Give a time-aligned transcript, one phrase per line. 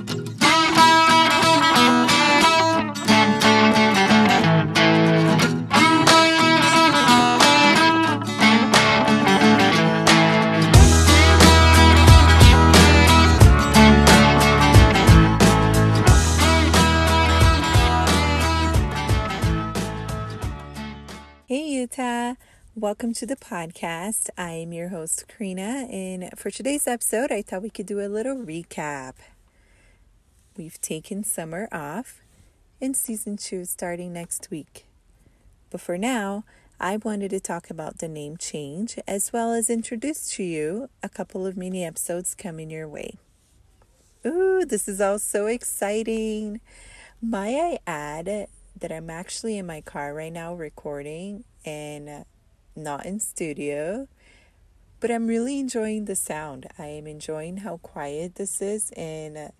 [0.00, 0.06] Hey,
[21.66, 22.36] Utah.
[22.74, 24.30] Welcome to the podcast.
[24.38, 28.08] I am your host, Karina, and for today's episode, I thought we could do a
[28.08, 29.16] little recap.
[30.60, 32.20] We've taken summer off,
[32.82, 34.84] and season two is starting next week.
[35.70, 36.44] But for now,
[36.78, 41.08] I wanted to talk about the name change as well as introduce to you a
[41.08, 43.14] couple of mini episodes coming your way.
[44.26, 46.60] Ooh, this is all so exciting!
[47.22, 48.48] May I add
[48.78, 52.26] that I'm actually in my car right now recording and
[52.76, 54.08] not in studio,
[55.00, 56.66] but I'm really enjoying the sound.
[56.78, 59.52] I am enjoying how quiet this is, and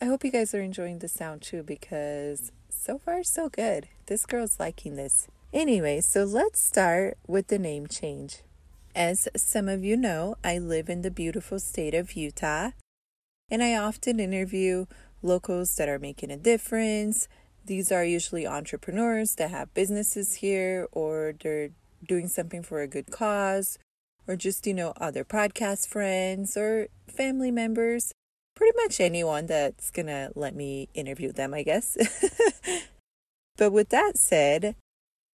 [0.00, 3.88] I hope you guys are enjoying the sound too because so far so good.
[4.06, 5.28] This girl's liking this.
[5.52, 8.42] Anyway, so let's start with the name change.
[8.94, 12.70] As some of you know, I live in the beautiful state of Utah,
[13.50, 14.86] and I often interview
[15.22, 17.28] locals that are making a difference
[17.66, 21.70] these are usually entrepreneurs that have businesses here or they're
[22.06, 23.78] doing something for a good cause
[24.28, 28.12] or just, you know, other podcast friends or family members.
[28.54, 31.96] Pretty much anyone that's going to let me interview them, I guess.
[33.56, 34.76] but with that said,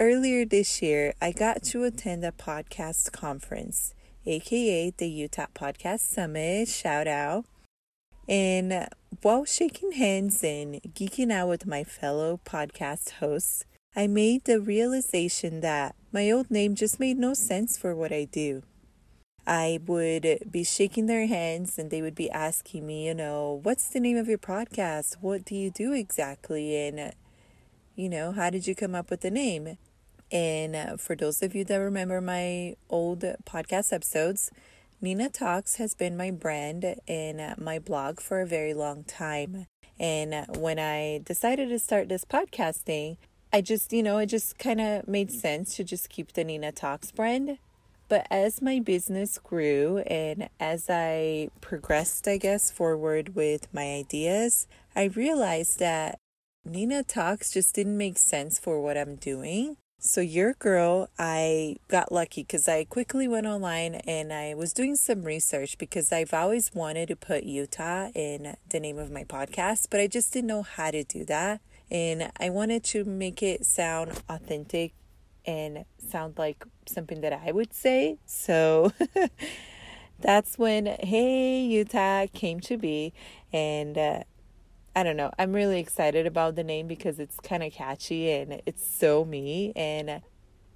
[0.00, 6.68] earlier this year, I got to attend a podcast conference, aka the Utah Podcast Summit.
[6.68, 7.44] Shout out.
[8.28, 8.88] And
[9.20, 15.60] while shaking hands and geeking out with my fellow podcast hosts, I made the realization
[15.60, 18.62] that my old name just made no sense for what I do.
[19.46, 23.88] I would be shaking their hands and they would be asking me, you know, what's
[23.88, 25.16] the name of your podcast?
[25.20, 26.76] What do you do exactly?
[26.76, 27.12] And,
[27.96, 29.78] you know, how did you come up with the name?
[30.30, 34.50] And uh, for those of you that remember my old podcast episodes,
[35.00, 39.66] Nina Talks has been my brand and uh, my blog for a very long time.
[39.98, 43.16] And uh, when I decided to start this podcasting,
[43.52, 46.70] I just, you know, it just kind of made sense to just keep the Nina
[46.70, 47.58] Talks brand.
[48.12, 54.66] But as my business grew and as I progressed, I guess, forward with my ideas,
[54.94, 56.18] I realized that
[56.62, 59.78] Nina Talks just didn't make sense for what I'm doing.
[59.98, 64.96] So, your girl, I got lucky because I quickly went online and I was doing
[64.96, 69.86] some research because I've always wanted to put Utah in the name of my podcast,
[69.90, 71.62] but I just didn't know how to do that.
[71.90, 74.92] And I wanted to make it sound authentic
[75.44, 78.18] and sound like something that I would say.
[78.26, 78.92] So,
[80.20, 83.12] that's when Hey Utah came to be.
[83.52, 84.22] And uh,
[84.94, 85.30] I don't know.
[85.38, 89.72] I'm really excited about the name because it's kind of catchy and it's so me.
[89.74, 90.22] And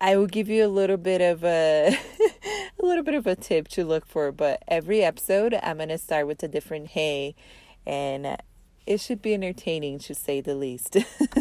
[0.01, 1.97] I will give you a little bit of a
[2.79, 4.33] a little bit of a tip to look for.
[4.33, 7.35] But every episode, I'm gonna start with a different hey,
[7.87, 8.37] and
[8.87, 10.97] it should be entertaining to say the least.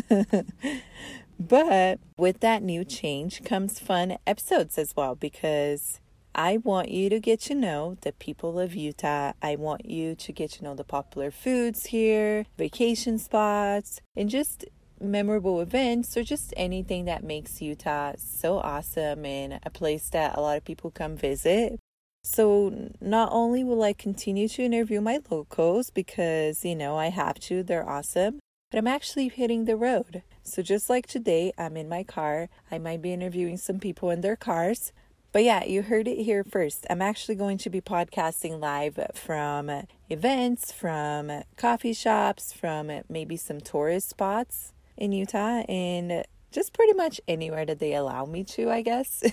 [1.39, 5.99] but with that new change comes fun episodes as well because
[6.33, 9.31] I want you to get to know the people of Utah.
[9.41, 14.65] I want you to get to know the popular foods here, vacation spots, and just
[14.99, 20.41] memorable events or just anything that makes Utah so awesome and a place that a
[20.41, 21.79] lot of people come visit.
[22.23, 27.39] So, not only will I continue to interview my locals because, you know, I have
[27.41, 28.39] to, they're awesome,
[28.71, 30.23] but I'm actually hitting the road.
[30.47, 32.49] So, just like today, I'm in my car.
[32.71, 34.93] I might be interviewing some people in their cars.
[35.31, 36.85] But yeah, you heard it here first.
[36.87, 39.69] I'm actually going to be podcasting live from
[40.07, 47.19] events, from coffee shops, from maybe some tourist spots in Utah, and just pretty much
[47.27, 49.23] anywhere that they allow me to, I guess.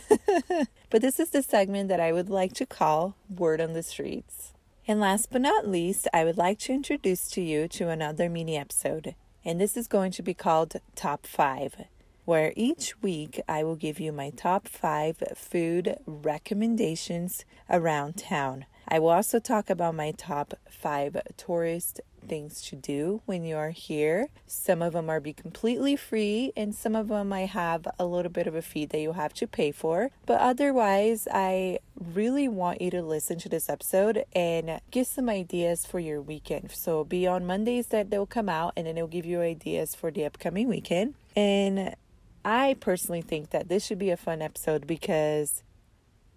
[0.90, 4.54] but this is the segment that I would like to call Word on the Streets.
[4.88, 8.56] And last but not least, I would like to introduce to you to another mini
[8.56, 9.14] episode.
[9.44, 11.86] And this is going to be called Top 5
[12.24, 18.66] where each week I will give you my top five food recommendations around town.
[18.92, 23.70] I will also talk about my top five tourist things to do when you are
[23.70, 24.28] here.
[24.46, 28.30] Some of them are be completely free and some of them might have a little
[28.30, 30.10] bit of a fee that you have to pay for.
[30.26, 35.86] But otherwise, I really want you to listen to this episode and get some ideas
[35.86, 36.70] for your weekend.
[36.72, 40.10] So be on Mondays that they'll come out and then it'll give you ideas for
[40.10, 41.14] the upcoming weekend.
[41.34, 41.96] And
[42.44, 45.62] I personally think that this should be a fun episode because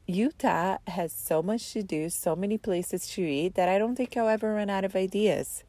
[0.07, 4.15] Utah has so much to do, so many places to eat that I don't think
[4.15, 5.63] I'll ever run out of ideas.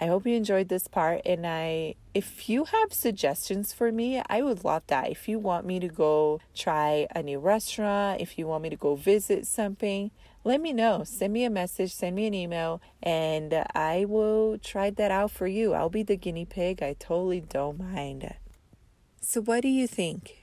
[0.00, 4.42] I hope you enjoyed this part and I if you have suggestions for me, I
[4.42, 5.10] would love that.
[5.10, 8.76] If you want me to go try a new restaurant, if you want me to
[8.76, 10.10] go visit something,
[10.42, 11.04] let me know.
[11.04, 15.46] Send me a message, send me an email, and I will try that out for
[15.46, 15.72] you.
[15.74, 16.82] I'll be the guinea pig.
[16.82, 18.34] I totally don't mind.
[19.20, 20.41] So, what do you think?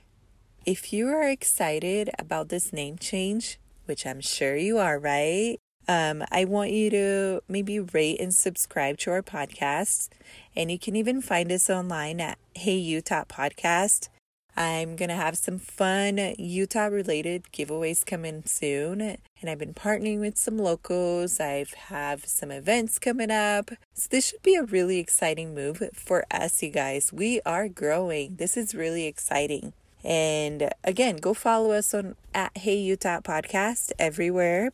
[0.66, 5.58] If you are excited about this name change, which I'm sure you are, right?
[5.88, 10.10] Um, I want you to maybe rate and subscribe to our podcast.
[10.54, 14.10] And you can even find us online at Hey Utah Podcast.
[14.54, 19.00] I'm going to have some fun Utah related giveaways coming soon.
[19.00, 21.40] And I've been partnering with some locals.
[21.40, 23.70] I have some events coming up.
[23.94, 27.14] So this should be a really exciting move for us, you guys.
[27.14, 28.36] We are growing.
[28.36, 29.72] This is really exciting.
[30.04, 34.70] And again, go follow us on at Hey Utah Podcast everywhere.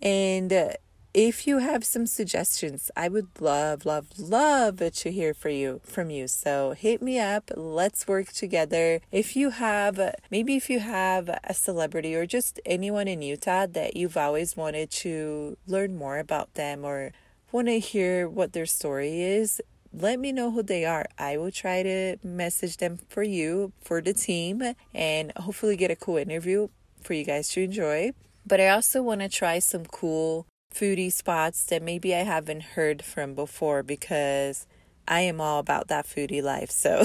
[0.00, 0.70] And uh,
[1.12, 6.08] if you have some suggestions, I would love, love, love to hear for you from
[6.08, 6.28] you.
[6.28, 7.50] So hit me up.
[7.56, 9.00] Let's work together.
[9.10, 10.00] If you have,
[10.30, 14.90] maybe if you have a celebrity or just anyone in Utah that you've always wanted
[14.90, 17.12] to learn more about them or
[17.50, 19.60] want to hear what their story is,
[19.92, 21.06] let me know who they are.
[21.18, 24.62] I will try to message them for you, for the team,
[24.94, 26.68] and hopefully get a cool interview
[27.02, 28.12] for you guys to enjoy.
[28.46, 33.02] But I also want to try some cool foodie spots that maybe I haven't heard
[33.02, 34.66] from before because
[35.08, 36.70] I am all about that foodie life.
[36.70, 37.04] So,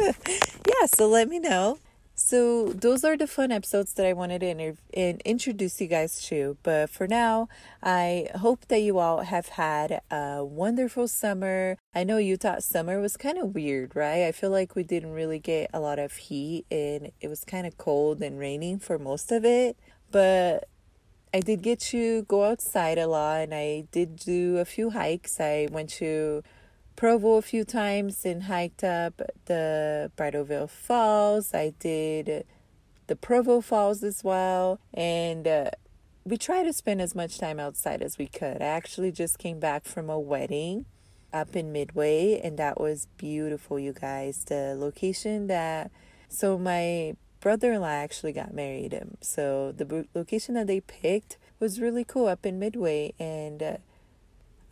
[0.02, 1.78] yeah, so let me know.
[2.28, 6.20] So, those are the fun episodes that I wanted to inter- in- introduce you guys
[6.24, 6.58] to.
[6.62, 7.48] But for now,
[7.82, 11.78] I hope that you all have had a wonderful summer.
[11.94, 14.24] I know Utah summer was kind of weird, right?
[14.26, 17.66] I feel like we didn't really get a lot of heat and it was kind
[17.66, 19.78] of cold and raining for most of it.
[20.10, 20.68] But
[21.32, 25.40] I did get to go outside a lot and I did do a few hikes.
[25.40, 26.42] I went to
[26.98, 31.54] Provo a few times and hiked up the Bridalveil Falls.
[31.54, 32.44] I did
[33.06, 34.80] the Provo Falls as well.
[34.92, 35.70] And uh,
[36.24, 38.60] we tried to spend as much time outside as we could.
[38.60, 40.86] I actually just came back from a wedding
[41.32, 44.42] up in Midway and that was beautiful, you guys.
[44.46, 45.92] The location that,
[46.28, 48.92] so my brother in law actually got married.
[48.92, 53.14] Um, so the location that they picked was really cool up in Midway.
[53.20, 53.76] And uh,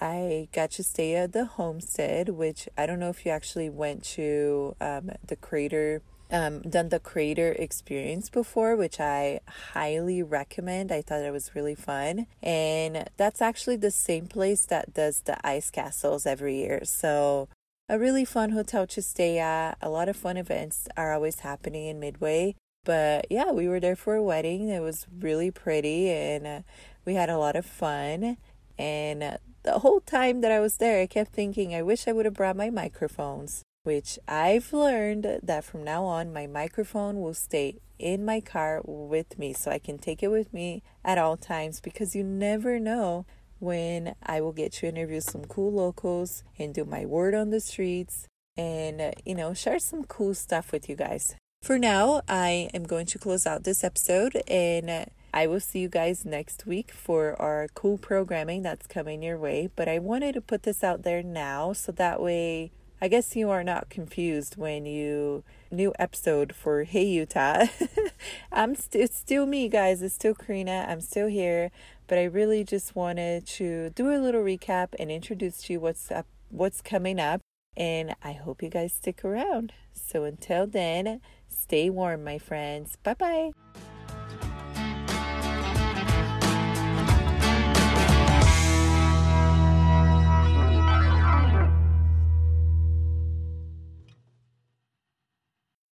[0.00, 4.04] I got to stay at the homestead, which I don't know if you actually went
[4.14, 6.02] to um, the crater.
[6.28, 9.38] Um, done the crater experience before, which I
[9.74, 10.90] highly recommend.
[10.90, 12.26] I thought it was really fun.
[12.42, 16.80] And that's actually the same place that does the ice castles every year.
[16.82, 17.48] So
[17.88, 19.78] a really fun hotel to stay at.
[19.80, 22.56] A lot of fun events are always happening in Midway.
[22.84, 24.68] But yeah, we were there for a wedding.
[24.68, 26.60] It was really pretty and uh,
[27.04, 28.36] we had a lot of fun.
[28.78, 32.12] And uh, the whole time that I was there, I kept thinking, I wish I
[32.12, 37.34] would have brought my microphones, which I've learned that from now on, my microphone will
[37.34, 41.36] stay in my car with me so I can take it with me at all
[41.36, 43.26] times because you never know
[43.58, 47.60] when I will get to interview some cool locals and do my word on the
[47.60, 51.34] streets and, you know, share some cool stuff with you guys.
[51.62, 55.80] For now, I am going to close out this episode and uh, I will see
[55.80, 59.68] you guys next week for our cool programming that's coming your way.
[59.76, 63.50] But I wanted to put this out there now so that way I guess you
[63.50, 67.66] are not confused when you new episode for Hey Utah.
[68.52, 70.86] I'm st- it's still me guys, it's still Karina.
[70.88, 71.70] I'm still here
[72.06, 76.10] but I really just wanted to do a little recap and introduce to you what's
[76.10, 77.40] up, what's coming up.
[77.76, 79.72] And I hope you guys stick around.
[79.92, 82.96] So until then, stay warm, my friends.
[83.02, 83.50] Bye bye.